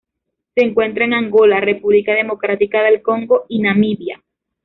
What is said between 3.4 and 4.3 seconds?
y Namibia.